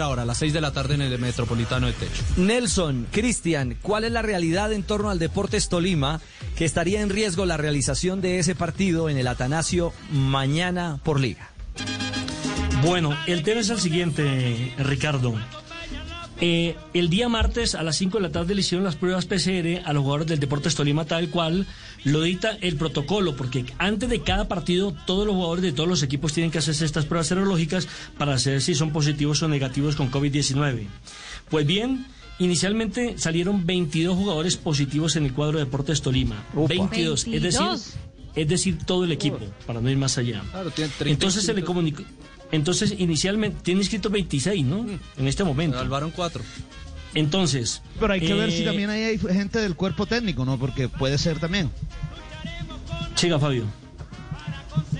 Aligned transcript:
Ahora, 0.00 0.22
a 0.22 0.24
las 0.24 0.38
6 0.38 0.52
de 0.52 0.60
la 0.60 0.72
tarde 0.72 0.94
en 0.94 1.02
el 1.02 1.18
Metropolitano 1.18 1.86
de 1.86 1.92
Techo. 1.92 2.22
Nelson, 2.36 3.06
Cristian, 3.10 3.76
¿cuál 3.82 4.04
es 4.04 4.12
la 4.12 4.22
realidad 4.22 4.72
en 4.72 4.84
torno 4.84 5.10
al 5.10 5.18
Deportes 5.18 5.68
Tolima 5.68 6.20
que 6.56 6.64
estaría 6.64 7.00
en 7.02 7.10
riesgo 7.10 7.44
la 7.44 7.56
realización 7.56 8.20
de 8.20 8.38
ese 8.38 8.54
partido 8.54 9.08
en 9.08 9.18
el 9.18 9.26
Atanasio 9.26 9.92
mañana 10.10 11.00
por 11.02 11.20
liga? 11.20 11.50
Bueno, 12.82 13.16
el 13.26 13.42
tema 13.42 13.60
es 13.60 13.70
el 13.70 13.80
siguiente, 13.80 14.72
Ricardo. 14.78 15.34
Eh, 16.44 16.74
el 16.92 17.08
día 17.08 17.28
martes 17.28 17.76
a 17.76 17.84
las 17.84 17.94
5 17.98 18.18
de 18.18 18.22
la 18.24 18.32
tarde 18.32 18.56
le 18.56 18.62
hicieron 18.62 18.84
las 18.84 18.96
pruebas 18.96 19.26
PCR 19.26 19.80
a 19.84 19.92
los 19.92 20.02
jugadores 20.02 20.26
del 20.26 20.40
Deportes 20.40 20.74
Tolima 20.74 21.04
tal 21.04 21.28
cual 21.30 21.68
lo 22.02 22.20
dicta 22.22 22.58
el 22.60 22.74
protocolo, 22.74 23.36
porque 23.36 23.64
antes 23.78 24.08
de 24.08 24.22
cada 24.22 24.48
partido 24.48 24.92
todos 25.06 25.24
los 25.24 25.36
jugadores 25.36 25.62
de 25.62 25.70
todos 25.70 25.88
los 25.88 26.02
equipos 26.02 26.32
tienen 26.32 26.50
que 26.50 26.58
hacerse 26.58 26.84
estas 26.84 27.04
pruebas 27.04 27.28
serológicas 27.28 27.86
para 28.18 28.40
saber 28.40 28.60
si 28.60 28.74
son 28.74 28.90
positivos 28.90 29.40
o 29.44 29.46
negativos 29.46 29.94
con 29.94 30.10
COVID-19. 30.10 30.88
Pues 31.48 31.64
bien, 31.64 32.06
inicialmente 32.40 33.18
salieron 33.18 33.64
22 33.64 34.16
jugadores 34.16 34.56
positivos 34.56 35.14
en 35.14 35.26
el 35.26 35.34
cuadro 35.34 35.58
de 35.58 35.66
Deportes 35.66 36.02
Tolima. 36.02 36.44
22, 36.54 37.28
es 37.28 37.40
decir, 37.40 37.68
es 38.34 38.48
decir, 38.48 38.78
todo 38.84 39.04
el 39.04 39.12
equipo, 39.12 39.38
para 39.64 39.80
no 39.80 39.88
ir 39.88 39.96
más 39.96 40.18
allá. 40.18 40.42
Entonces 41.04 41.44
se 41.44 41.54
le 41.54 41.62
comunicó 41.62 42.02
entonces, 42.52 42.94
inicialmente, 42.98 43.58
tiene 43.62 43.80
inscrito 43.80 44.10
26, 44.10 44.64
¿no? 44.64 44.86
En 45.16 45.26
este 45.26 45.42
momento. 45.42 45.78
Salvaron 45.78 46.10
cuatro. 46.10 46.44
Entonces. 47.14 47.82
Pero 47.98 48.12
hay 48.12 48.20
que 48.20 48.34
ver 48.34 48.52
si 48.52 48.62
eh, 48.62 48.66
también 48.66 48.90
ahí 48.90 49.02
hay 49.02 49.18
gente 49.18 49.58
del 49.58 49.74
cuerpo 49.74 50.06
técnico, 50.06 50.44
¿no? 50.44 50.58
Porque 50.58 50.88
puede 50.88 51.16
ser 51.18 51.38
también. 51.38 51.70
Siga, 53.14 53.38
Fabio. 53.38 53.64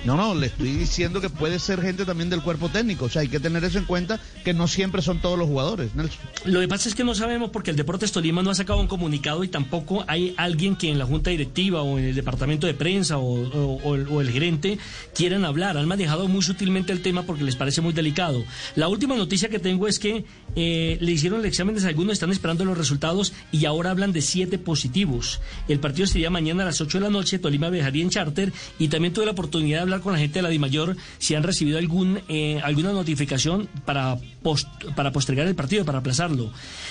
No, 0.04 0.16
no, 0.16 0.34
le 0.34 0.46
estoy 0.46 0.72
diciendo 0.72 1.20
que 1.20 1.30
puede 1.30 1.60
ser 1.60 1.80
gente 1.80 2.04
también 2.04 2.28
del 2.28 2.42
cuerpo 2.42 2.68
técnico. 2.68 3.04
O 3.04 3.08
sea, 3.08 3.22
hay 3.22 3.28
que 3.28 3.38
tener 3.38 3.62
eso 3.62 3.78
en 3.78 3.84
cuenta, 3.84 4.18
que 4.44 4.52
no 4.52 4.66
siempre 4.66 5.00
son 5.00 5.20
todos 5.20 5.38
los 5.38 5.46
jugadores, 5.46 5.94
Nelson. 5.94 6.18
Lo 6.44 6.60
que 6.60 6.66
pasa 6.66 6.88
es 6.88 6.94
que 6.96 7.04
no 7.04 7.14
sabemos 7.14 7.50
porque 7.50 7.70
el 7.70 7.76
Deportes 7.76 8.10
Tolima 8.10 8.42
no 8.42 8.50
ha 8.50 8.54
sacado 8.54 8.80
un 8.80 8.88
comunicado 8.88 9.44
y 9.44 9.48
tampoco 9.48 10.04
hay 10.08 10.34
alguien 10.36 10.74
que 10.74 10.90
en 10.90 10.98
la 10.98 11.06
junta 11.06 11.30
directiva 11.30 11.82
o 11.82 11.98
en 11.98 12.06
el 12.06 12.14
departamento 12.16 12.66
de 12.66 12.74
prensa 12.74 13.18
o, 13.18 13.94
el, 13.94 14.30
gerente 14.30 14.78
quieran 15.14 15.44
hablar. 15.44 15.76
Han 15.76 15.86
manejado 15.86 16.26
muy 16.26 16.42
sutilmente 16.42 16.92
el 16.92 17.00
tema 17.00 17.22
porque 17.22 17.44
les 17.44 17.54
parece 17.54 17.80
muy 17.80 17.92
delicado. 17.92 18.44
La 18.74 18.88
última 18.88 19.14
noticia 19.14 19.48
que 19.48 19.60
tengo 19.60 19.86
es 19.86 20.00
que 20.00 20.24
eh, 20.56 20.98
le 21.00 21.12
hicieron 21.12 21.40
el 21.40 21.46
examen 21.46 21.76
de 21.76 21.86
algunos, 21.86 22.14
están 22.14 22.32
esperando 22.32 22.64
los 22.64 22.76
resultados 22.76 23.32
y 23.52 23.66
ahora 23.66 23.90
hablan 23.90 24.12
de 24.12 24.20
siete 24.20 24.58
positivos. 24.58 25.40
El 25.68 25.78
partido 25.78 26.08
sería 26.08 26.30
mañana 26.30 26.64
a 26.64 26.66
las 26.66 26.80
8 26.80 26.98
de 26.98 27.04
la 27.04 27.10
noche, 27.10 27.38
Tolima 27.38 27.70
viajaría 27.70 28.02
en 28.02 28.10
charter 28.10 28.52
y 28.80 28.88
también 28.88 29.12
tuve 29.12 29.26
la 29.26 29.32
oportunidad 29.32 29.78
de 29.78 29.82
hablar 29.82 29.91
con 30.00 30.12
la 30.12 30.18
gente 30.18 30.38
de 30.38 30.42
la 30.42 30.48
DIMAYOR 30.48 30.96
si 31.18 31.34
han 31.34 31.42
recibido 31.42 31.78
algún, 31.78 32.20
eh, 32.28 32.60
alguna 32.64 32.92
notificación 32.92 33.68
para, 33.84 34.16
post- 34.42 34.68
para 34.96 35.12
postergar 35.12 35.46
el 35.46 35.54
partido, 35.54 35.84
para 35.84 35.98
aplazarlo. 35.98 36.50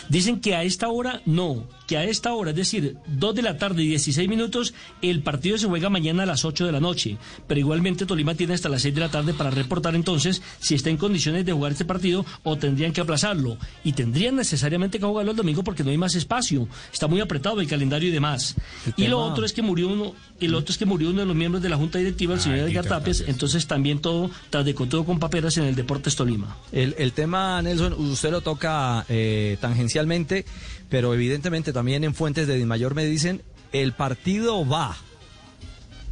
Dicen 0.09 0.39
que 0.39 0.55
a 0.55 0.63
esta 0.63 0.89
hora 0.89 1.21
no, 1.25 1.65
que 1.91 1.97
a 1.97 2.05
esta 2.05 2.31
hora, 2.31 2.51
es 2.51 2.55
decir, 2.55 2.95
2 3.05 3.35
de 3.35 3.41
la 3.41 3.57
tarde 3.57 3.83
y 3.83 3.87
16 3.89 4.29
minutos, 4.29 4.73
el 5.01 5.21
partido 5.23 5.57
se 5.57 5.67
juega 5.67 5.89
mañana 5.89 6.23
a 6.23 6.25
las 6.25 6.45
8 6.45 6.65
de 6.65 6.71
la 6.71 6.79
noche. 6.79 7.17
Pero 7.47 7.59
igualmente 7.59 8.05
Tolima 8.05 8.33
tiene 8.33 8.53
hasta 8.53 8.69
las 8.69 8.83
6 8.83 8.95
de 8.95 9.01
la 9.01 9.11
tarde 9.11 9.33
para 9.33 9.49
reportar 9.49 9.93
entonces 9.93 10.41
si 10.59 10.75
está 10.75 10.89
en 10.89 10.95
condiciones 10.95 11.45
de 11.45 11.51
jugar 11.51 11.73
este 11.73 11.83
partido 11.83 12.25
o 12.43 12.57
tendrían 12.57 12.93
que 12.93 13.01
aplazarlo. 13.01 13.57
Y 13.83 13.91
tendrían 13.91 14.37
necesariamente 14.37 14.99
que 14.99 15.05
jugarlo 15.05 15.31
el 15.31 15.37
domingo 15.37 15.65
porque 15.65 15.83
no 15.83 15.89
hay 15.89 15.97
más 15.97 16.15
espacio. 16.15 16.65
Está 16.93 17.07
muy 17.07 17.19
apretado 17.19 17.59
el 17.59 17.67
calendario 17.67 18.07
y 18.07 18.13
demás. 18.13 18.55
Y 18.95 19.07
lo 19.07 19.19
otro 19.19 19.43
es 19.43 19.51
que 19.51 19.61
murió 19.61 19.89
uno, 19.89 20.15
el 20.39 20.55
otro 20.55 20.71
es 20.71 20.77
que 20.77 20.85
murió 20.85 21.09
uno 21.09 21.19
de 21.19 21.25
los 21.25 21.35
miembros 21.35 21.61
de 21.61 21.67
la 21.67 21.75
Junta 21.75 21.97
Directiva, 21.97 22.35
el 22.35 22.39
señor 22.39 22.69
Edgar 22.69 22.85
Tapes, 22.85 23.25
entonces 23.27 23.67
también 23.67 23.99
todo 23.99 24.31
tras 24.49 24.63
de 24.63 24.73
todo 24.73 25.03
con 25.03 25.19
paperas 25.19 25.57
en 25.57 25.65
el 25.65 25.75
Deportes 25.75 26.15
Tolima. 26.15 26.55
El, 26.71 26.95
el 26.97 27.11
tema, 27.11 27.61
Nelson, 27.61 27.91
usted 27.91 28.31
lo 28.31 28.39
toca 28.39 29.05
eh, 29.09 29.57
tangencialmente, 29.59 30.45
pero 30.91 31.13
evidentemente 31.13 31.71
también 31.71 31.80
en 31.87 32.13
fuentes 32.13 32.47
de 32.47 32.65
Mayor 32.65 32.95
me 32.95 33.05
dicen, 33.05 33.41
el 33.71 33.93
partido 33.93 34.67
va. 34.67 34.95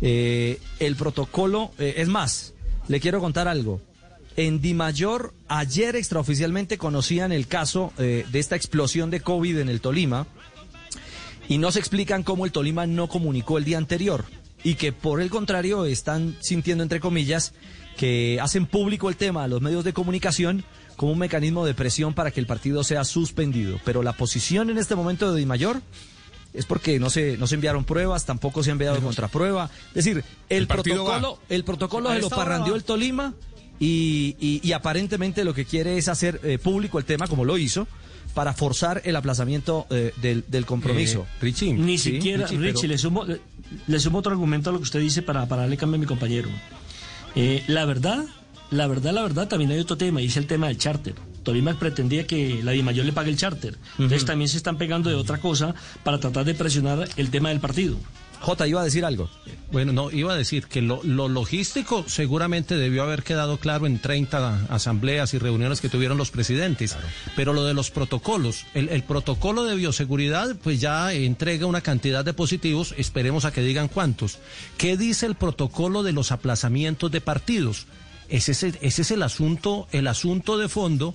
Eh, 0.01 0.59
el 0.79 0.95
protocolo, 0.95 1.71
eh, 1.77 1.95
es 1.97 2.07
más, 2.07 2.53
le 2.87 2.99
quiero 2.99 3.19
contar 3.19 3.47
algo. 3.47 3.81
En 4.35 4.61
Dimayor, 4.61 5.33
ayer 5.47 5.95
extraoficialmente 5.95 6.77
conocían 6.77 7.31
el 7.31 7.47
caso 7.47 7.91
eh, 7.97 8.25
de 8.31 8.39
esta 8.39 8.55
explosión 8.55 9.09
de 9.09 9.19
COVID 9.19 9.57
en 9.57 9.69
el 9.69 9.81
Tolima 9.81 10.27
y 11.49 11.57
no 11.57 11.71
se 11.71 11.79
explican 11.79 12.23
cómo 12.23 12.45
el 12.45 12.51
Tolima 12.51 12.87
no 12.87 13.07
comunicó 13.07 13.57
el 13.57 13.65
día 13.65 13.77
anterior 13.77 14.23
y 14.63 14.75
que 14.75 14.91
por 14.91 15.21
el 15.21 15.29
contrario 15.29 15.85
están 15.85 16.35
sintiendo, 16.39 16.83
entre 16.83 16.99
comillas, 16.99 17.53
que 17.97 18.39
hacen 18.41 18.65
público 18.65 19.09
el 19.09 19.15
tema 19.15 19.43
a 19.43 19.47
los 19.47 19.61
medios 19.61 19.83
de 19.83 19.93
comunicación 19.93 20.63
como 20.95 21.13
un 21.13 21.19
mecanismo 21.19 21.65
de 21.65 21.73
presión 21.73 22.13
para 22.13 22.31
que 22.31 22.39
el 22.39 22.45
partido 22.45 22.83
sea 22.83 23.03
suspendido. 23.05 23.79
Pero 23.85 24.03
la 24.03 24.13
posición 24.13 24.69
en 24.69 24.77
este 24.77 24.95
momento 24.95 25.31
de 25.33 25.39
Di 25.39 25.45
Mayor 25.45 25.81
es 26.53 26.65
porque 26.65 26.99
no 26.99 27.09
se, 27.09 27.37
no 27.37 27.47
se 27.47 27.55
enviaron 27.55 27.85
pruebas, 27.85 28.25
tampoco 28.25 28.63
se 28.63 28.71
ha 28.71 28.73
enviado 28.73 28.99
contraprueba. 29.01 29.69
Es 29.89 30.05
decir, 30.05 30.23
el, 30.49 30.67
protocolo, 30.67 31.39
el 31.49 31.63
protocolo 31.63 32.09
A 32.09 32.15
se 32.15 32.21
lo 32.21 32.29
parrandió 32.29 32.75
el 32.75 32.83
Tolima 32.83 33.33
y, 33.79 34.35
y- 34.39 34.59
y 34.63 34.71
aparentemente 34.73 35.43
lo 35.45 35.53
que 35.53 35.65
quiere 35.65 35.97
es 35.97 36.07
hacer 36.09 36.41
eh, 36.43 36.57
público 36.57 36.99
el 36.99 37.05
tema, 37.05 37.27
como 37.27 37.45
lo 37.45 37.57
hizo, 37.57 37.87
para 38.33 38.53
forzar 38.53 39.01
el 39.05 39.15
aplazamiento 39.15 39.87
eh, 39.89 40.11
del, 40.21 40.43
del 40.47 40.65
compromiso. 40.65 41.21
Eh, 41.21 41.37
Richie. 41.41 41.73
Ni 41.73 41.97
Sí, 41.97 42.11
siquiera, 42.13 42.45
Richie, 42.45 42.57
Richie, 42.59 42.73
pero- 42.81 42.87
le, 42.89 42.97
sumo, 42.97 43.25
le, 43.87 43.99
sumo 43.99 44.19
otro 44.19 44.31
argumento 44.31 44.69
a 44.69 44.73
lo 44.73 44.79
que 44.79 44.83
usted 44.83 44.99
dice 44.99 45.21
para, 45.21 45.47
para 45.47 45.63
darle 45.63 45.77
cambio 45.77 45.97
a 45.97 45.99
mi 45.99 46.05
compañero. 46.05 46.49
Eh, 47.35 47.63
la 47.67 47.85
verdad, 47.85 48.25
la 48.71 48.87
verdad, 48.87 49.13
la 49.13 49.21
verdad, 49.21 49.47
también 49.47 49.71
hay 49.71 49.79
otro 49.79 49.97
tema, 49.97 50.21
y 50.21 50.25
es 50.25 50.37
el 50.37 50.47
tema 50.47 50.67
del 50.67 50.77
charter. 50.77 51.15
Tolima 51.43 51.73
pretendía 51.73 52.27
que 52.27 52.61
la 52.63 52.71
DIMAYOR 52.71 53.05
le 53.05 53.13
pague 53.13 53.31
el 53.31 53.37
charter. 53.37 53.77
Entonces 53.97 54.25
también 54.25 54.49
se 54.49 54.57
están 54.57 54.77
pegando 54.77 55.09
de 55.09 55.15
otra 55.15 55.39
cosa 55.39 55.73
para 56.03 56.19
tratar 56.19 56.45
de 56.45 56.53
presionar 56.53 57.07
el 57.15 57.29
tema 57.31 57.49
del 57.49 57.59
partido. 57.59 57.97
J, 58.41 58.67
iba 58.67 58.81
a 58.81 58.85
decir 58.85 59.05
algo. 59.05 59.29
Bueno, 59.71 59.91
no, 59.91 60.09
iba 60.11 60.33
a 60.33 60.37
decir 60.37 60.65
que 60.65 60.81
lo, 60.81 61.01
lo 61.03 61.27
logístico 61.27 62.05
seguramente 62.07 62.75
debió 62.75 63.03
haber 63.03 63.21
quedado 63.23 63.57
claro 63.57 63.85
en 63.85 63.99
30 63.99 64.65
asambleas 64.69 65.33
y 65.33 65.37
reuniones 65.37 65.81
que 65.81 65.89
tuvieron 65.89 66.17
los 66.17 66.31
presidentes, 66.31 66.95
pero 67.35 67.53
lo 67.53 67.63
de 67.65 67.73
los 67.75 67.91
protocolos, 67.91 68.65
el, 68.73 68.89
el 68.89 69.03
protocolo 69.03 69.65
de 69.65 69.75
bioseguridad 69.75 70.55
pues 70.63 70.79
ya 70.81 71.13
entrega 71.13 71.65
una 71.67 71.81
cantidad 71.81 72.25
de 72.25 72.33
positivos, 72.33 72.95
esperemos 72.97 73.45
a 73.45 73.51
que 73.51 73.61
digan 73.61 73.89
cuántos. 73.89 74.39
¿Qué 74.77 74.97
dice 74.97 75.25
el 75.27 75.35
protocolo 75.35 76.01
de 76.01 76.13
los 76.13 76.31
aplazamientos 76.31 77.11
de 77.11 77.21
partidos? 77.21 77.85
Ese 78.29 78.53
es 78.53 78.63
el, 78.63 78.77
ese 78.81 79.01
es 79.03 79.11
el 79.11 79.21
asunto, 79.21 79.87
el 79.91 80.07
asunto 80.07 80.57
de 80.57 80.69
fondo. 80.69 81.13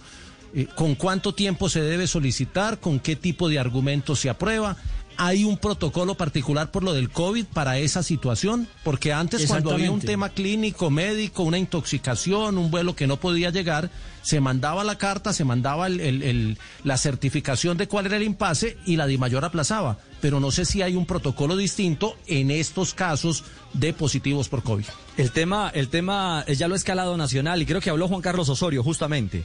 eh, 0.54 0.66
¿Con 0.76 0.94
cuánto 0.94 1.34
tiempo 1.34 1.68
se 1.68 1.80
debe 1.80 2.06
solicitar? 2.06 2.78
¿Con 2.78 3.00
qué 3.00 3.16
tipo 3.16 3.48
de 3.48 3.58
argumentos 3.58 4.20
se 4.20 4.30
aprueba? 4.30 4.76
¿Hay 5.16 5.44
un 5.44 5.58
protocolo 5.58 6.14
particular 6.16 6.70
por 6.70 6.82
lo 6.82 6.92
del 6.92 7.10
COVID 7.10 7.44
para 7.46 7.78
esa 7.78 8.02
situación? 8.02 8.66
Porque 8.82 9.12
antes 9.12 9.42
cuando 9.46 9.70
había 9.74 9.90
un 9.90 10.00
tema 10.06 10.28
clínico, 10.30 10.90
médico, 10.90 11.42
una 11.44 11.58
intoxicación, 11.58 12.58
un 12.58 12.70
vuelo 12.70 12.96
que 12.96 13.06
no 13.06 13.18
podía 13.18 13.50
llegar, 13.50 13.90
se 14.22 14.40
mandaba 14.40 14.82
la 14.84 14.98
carta, 14.98 15.32
se 15.32 15.44
mandaba 15.44 15.86
el- 15.86 16.00
el- 16.00 16.22
el- 16.22 16.58
la 16.82 16.96
certificación 16.98 17.76
de 17.76 17.86
cuál 17.88 18.06
era 18.06 18.16
el 18.16 18.22
impasse 18.22 18.76
y 18.86 18.96
la 18.96 19.06
DIMAYOR 19.06 19.44
aplazaba. 19.44 19.98
Pero 20.20 20.40
no 20.40 20.50
sé 20.50 20.64
si 20.64 20.82
hay 20.82 20.96
un 20.96 21.06
protocolo 21.06 21.56
distinto 21.56 22.16
en 22.26 22.50
estos 22.50 22.94
casos 22.94 23.44
de 23.74 23.92
positivos 23.92 24.48
por 24.48 24.62
COVID. 24.62 24.84
El 25.16 25.30
tema, 25.30 25.70
el 25.74 25.88
tema 25.88 26.42
eh, 26.46 26.54
ya 26.54 26.66
lo 26.68 26.74
ha 26.74 26.76
escalado 26.78 27.16
nacional 27.16 27.60
y 27.62 27.66
creo 27.66 27.80
que 27.80 27.90
habló 27.90 28.08
Juan 28.08 28.22
Carlos 28.22 28.48
Osorio 28.48 28.82
justamente. 28.82 29.44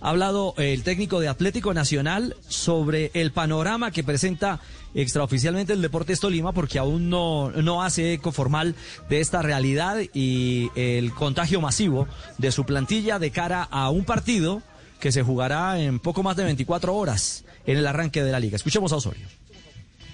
Ha 0.00 0.10
hablado 0.10 0.54
eh, 0.58 0.72
el 0.72 0.82
técnico 0.82 1.20
de 1.20 1.28
Atlético 1.28 1.74
Nacional 1.74 2.36
sobre 2.48 3.10
el 3.14 3.32
panorama 3.32 3.90
que 3.90 4.04
presenta 4.04 4.60
extraoficialmente 4.94 5.72
el 5.72 5.82
Deportes 5.82 6.20
Tolima 6.20 6.52
porque 6.52 6.78
aún 6.78 7.10
no, 7.10 7.50
no 7.50 7.82
hace 7.82 8.14
eco 8.14 8.32
formal 8.32 8.74
de 9.08 9.20
esta 9.20 9.42
realidad 9.42 9.98
y 10.14 10.70
el 10.76 11.12
contagio 11.12 11.60
masivo 11.60 12.06
de 12.38 12.52
su 12.52 12.64
plantilla 12.64 13.18
de 13.18 13.30
cara 13.30 13.62
a 13.62 13.90
un 13.90 14.04
partido 14.04 14.62
que 15.00 15.12
se 15.12 15.22
jugará 15.22 15.80
en 15.80 15.98
poco 15.98 16.22
más 16.22 16.36
de 16.36 16.44
24 16.44 16.94
horas 16.94 17.44
en 17.66 17.78
el 17.78 17.86
arranque 17.86 18.22
de 18.22 18.32
la 18.32 18.40
liga. 18.40 18.56
Escuchemos 18.56 18.92
a 18.92 18.96
Osorio. 18.96 19.26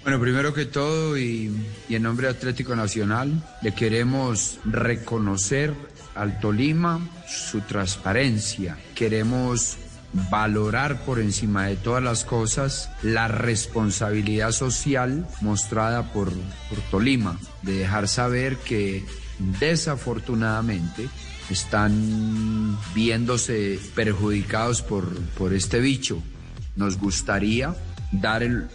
Bueno, 0.05 0.19
primero 0.19 0.53
que 0.53 0.67
todo 0.67 1.17
y, 1.17 1.51
en 1.89 2.03
nombre 2.03 2.27
de 2.27 2.33
Atlético 2.33 2.75
Nacional, 2.75 3.41
le 3.63 3.73
queremos 3.73 4.59
reconocer 4.63 5.73
al 6.13 6.39
Tolima 6.39 6.99
su 7.27 7.61
transparencia. 7.61 8.77
Queremos 8.93 9.77
valorar 10.29 11.03
por 11.05 11.19
encima 11.19 11.65
de 11.65 11.75
todas 11.77 12.03
las 12.03 12.23
cosas 12.23 12.91
la 13.01 13.27
responsabilidad 13.27 14.51
social 14.51 15.27
mostrada 15.41 16.13
por, 16.13 16.31
por 16.69 16.79
Tolima, 16.91 17.39
de 17.63 17.79
dejar 17.79 18.07
saber 18.07 18.57
que 18.57 19.03
desafortunadamente 19.59 21.09
están 21.49 22.77
viéndose 22.93 23.79
perjudicados 23.95 24.83
por, 24.83 25.11
por 25.31 25.51
este 25.51 25.79
bicho. 25.79 26.21
Nos 26.75 26.99
gustaría 26.99 27.73
dar 28.11 28.43
el, 28.43 28.67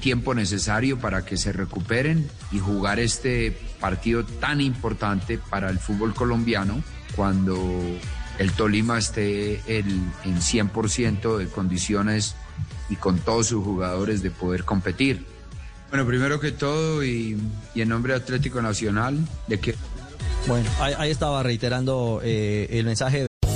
tiempo 0.00 0.34
necesario 0.34 0.98
para 0.98 1.24
que 1.24 1.36
se 1.36 1.52
recuperen 1.52 2.28
y 2.52 2.58
jugar 2.58 2.98
este 2.98 3.56
partido 3.80 4.24
tan 4.24 4.60
importante 4.60 5.38
para 5.38 5.70
el 5.70 5.78
fútbol 5.78 6.14
colombiano 6.14 6.82
cuando 7.16 7.56
el 8.38 8.52
Tolima 8.52 8.98
esté 8.98 9.62
el, 9.66 10.00
en 10.24 10.40
100% 10.40 11.38
de 11.38 11.48
condiciones 11.48 12.34
y 12.88 12.96
con 12.96 13.18
todos 13.18 13.48
sus 13.48 13.64
jugadores 13.64 14.22
de 14.22 14.30
poder 14.30 14.64
competir. 14.64 15.24
Bueno, 15.90 16.06
primero 16.06 16.40
que 16.40 16.50
todo 16.50 17.04
y, 17.04 17.38
en 17.74 17.88
nombre 17.88 18.14
de 18.14 18.20
Atlético 18.20 18.60
Nacional, 18.60 19.16
de 19.46 19.60
que... 19.60 19.74
Bueno, 20.46 20.68
ahí, 20.80 20.92
ahí 20.98 21.10
estaba 21.10 21.42
reiterando 21.42 22.20
eh, 22.22 22.66
el 22.70 22.84
mensaje. 22.84 23.26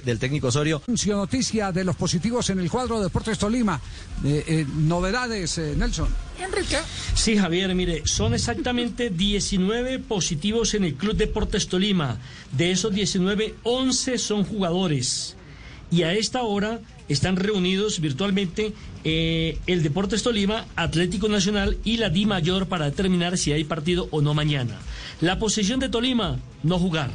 Del 0.00 0.18
técnico 0.18 0.48
Osorio. 0.48 0.82
Noticia 0.86 1.72
de 1.72 1.84
los 1.84 1.96
positivos 1.96 2.48
en 2.50 2.58
el 2.58 2.70
cuadro 2.70 2.98
de 2.98 3.04
Deportes 3.04 3.38
Tolima. 3.38 3.80
Eh, 4.24 4.44
eh, 4.46 4.66
novedades, 4.76 5.58
eh, 5.58 5.74
Nelson. 5.76 6.08
Enrique. 6.38 6.78
Sí, 7.14 7.36
Javier, 7.36 7.74
mire, 7.74 8.02
son 8.06 8.34
exactamente 8.34 9.10
19 9.14 9.98
positivos 10.00 10.74
en 10.74 10.84
el 10.84 10.94
Club 10.94 11.16
Deportes 11.16 11.68
Tolima. 11.68 12.18
De 12.52 12.70
esos 12.70 12.92
19, 12.92 13.54
11 13.62 14.18
son 14.18 14.44
jugadores. 14.44 15.36
Y 15.90 16.04
a 16.04 16.14
esta 16.14 16.42
hora 16.42 16.80
están 17.08 17.36
reunidos 17.36 18.00
virtualmente 18.00 18.72
eh, 19.04 19.58
el 19.66 19.82
Deportes 19.82 20.22
Tolima, 20.22 20.64
Atlético 20.76 21.28
Nacional 21.28 21.76
y 21.84 21.98
la 21.98 22.08
Di 22.08 22.26
Mayor 22.26 22.66
para 22.66 22.86
determinar 22.86 23.36
si 23.36 23.52
hay 23.52 23.64
partido 23.64 24.08
o 24.10 24.22
no 24.22 24.32
mañana. 24.34 24.78
La 25.20 25.38
posición 25.38 25.80
de 25.80 25.88
Tolima, 25.88 26.38
no 26.62 26.78
jugar. 26.78 27.10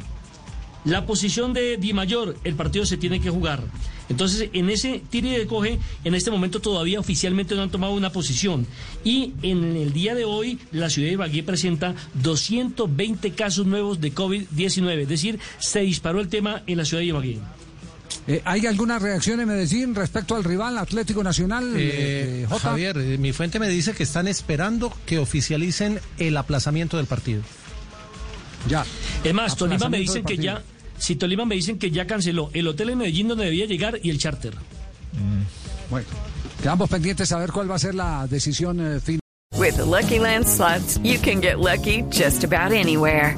La 0.88 1.04
posición 1.04 1.52
de 1.52 1.76
Di 1.76 1.92
Mayor, 1.92 2.34
el 2.44 2.54
partido 2.54 2.86
se 2.86 2.96
tiene 2.96 3.20
que 3.20 3.28
jugar. 3.28 3.62
Entonces, 4.08 4.48
en 4.54 4.70
ese 4.70 5.02
tire 5.10 5.38
de 5.38 5.46
coge, 5.46 5.78
en 6.02 6.14
este 6.14 6.30
momento 6.30 6.60
todavía 6.60 6.98
oficialmente 6.98 7.54
no 7.54 7.60
han 7.60 7.70
tomado 7.70 7.92
una 7.92 8.10
posición. 8.10 8.66
Y 9.04 9.34
en 9.42 9.76
el 9.76 9.92
día 9.92 10.14
de 10.14 10.24
hoy, 10.24 10.58
la 10.72 10.88
ciudad 10.88 11.08
de 11.08 11.12
Ibagué 11.12 11.42
presenta 11.42 11.94
220 12.14 13.32
casos 13.32 13.66
nuevos 13.66 14.00
de 14.00 14.14
COVID-19. 14.14 15.02
Es 15.02 15.08
decir, 15.10 15.38
se 15.58 15.80
disparó 15.80 16.20
el 16.20 16.28
tema 16.28 16.62
en 16.66 16.78
la 16.78 16.86
ciudad 16.86 17.02
de 17.02 17.06
Ibagué. 17.08 17.38
Eh, 18.26 18.40
¿Hay 18.46 18.64
alguna 18.64 18.98
reacción 18.98 19.40
en 19.40 19.48
Medellín 19.48 19.94
respecto 19.94 20.36
al 20.36 20.44
rival 20.44 20.78
Atlético 20.78 21.22
Nacional? 21.22 21.74
Eh, 21.76 22.46
eh? 22.50 22.58
Javier, 22.62 22.96
mi 23.18 23.34
fuente 23.34 23.58
me 23.58 23.68
dice 23.68 23.92
que 23.92 24.04
están 24.04 24.26
esperando 24.26 24.90
que 25.04 25.18
oficialicen 25.18 26.00
el 26.16 26.38
aplazamiento 26.38 26.96
del 26.96 27.04
partido. 27.04 27.42
Ya. 28.66 28.86
Es 29.22 29.34
más, 29.34 29.54
Tolima 29.54 29.90
me 29.90 29.98
dicen 29.98 30.24
que 30.24 30.38
ya. 30.38 30.62
Si 30.98 31.16
Tolima 31.16 31.44
me 31.44 31.54
dicen 31.54 31.78
que 31.78 31.90
ya 31.90 32.06
canceló 32.06 32.50
el 32.52 32.66
hotel 32.68 32.90
en 32.90 32.98
Medellín 32.98 33.28
donde 33.28 33.46
debía 33.46 33.66
llegar 33.66 33.98
y 34.02 34.10
el 34.10 34.18
charter. 34.18 34.54
Bueno, 35.90 36.06
quedamos 36.60 36.90
pendientes 36.90 37.32
a 37.32 37.38
ver 37.38 37.50
cuál 37.50 37.70
va 37.70 37.76
a 37.76 37.78
ser 37.78 37.94
la 37.94 38.26
decisión 38.26 38.80
eh, 38.80 39.00
final. 39.00 39.20
With 39.56 39.76
the 39.76 39.84
Lucky 39.84 40.18
Land 40.18 40.46
slots, 40.46 40.98
you 41.02 41.18
can 41.18 41.40
get 41.40 41.58
lucky 41.58 42.02
just 42.10 42.44
about 42.44 42.72
anywhere. 42.72 43.34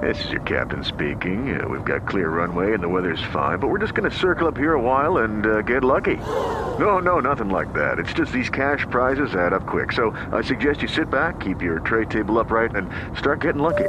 This 0.00 0.24
is 0.24 0.32
your 0.32 0.42
captain 0.42 0.84
speaking. 0.84 1.58
Uh, 1.58 1.68
we've 1.68 1.84
got 1.84 2.06
clear 2.06 2.28
runway 2.28 2.74
and 2.74 2.82
the 2.82 2.88
weather's 2.88 3.22
fine, 3.32 3.58
but 3.58 3.68
we're 3.68 3.78
just 3.78 3.94
going 3.94 4.10
to 4.10 4.16
circle 4.16 4.48
up 4.48 4.56
here 4.56 4.74
a 4.74 4.80
while 4.80 5.18
and 5.18 5.46
uh, 5.46 5.62
get 5.62 5.84
lucky. 5.84 6.16
No, 6.78 6.98
no, 6.98 7.20
nothing 7.20 7.48
like 7.48 7.72
that. 7.74 7.98
It's 7.98 8.12
just 8.12 8.32
these 8.32 8.50
cash 8.50 8.84
prizes 8.90 9.34
add 9.34 9.52
up 9.52 9.66
quick. 9.66 9.92
So 9.92 10.10
I 10.32 10.42
suggest 10.42 10.82
you 10.82 10.88
sit 10.88 11.10
back, 11.10 11.40
keep 11.40 11.62
your 11.62 11.80
tray 11.80 12.06
table 12.06 12.38
upright, 12.38 12.74
and 12.74 12.88
start 13.16 13.40
getting 13.40 13.62
lucky. 13.62 13.88